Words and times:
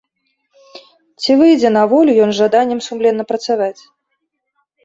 Ці 1.23 1.31
выйдзе 1.41 1.69
на 1.77 1.83
волю 1.93 2.11
ён 2.23 2.29
з 2.33 2.37
жаданнем 2.41 2.79
сумленна 2.87 3.23
працаваць? 3.33 3.81